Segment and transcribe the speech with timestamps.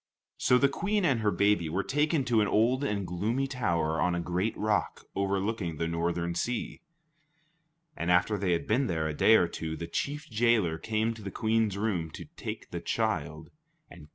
[0.39, 4.15] So the Queen and her baby were taken to an old and gloomy tower on
[4.15, 6.81] a great rock overlooking the northern sea;
[7.95, 11.21] and after they had been there a day or two, the chief jailer came to
[11.21, 13.51] the Queen's room to take the child
[13.91, 14.09] and kill him.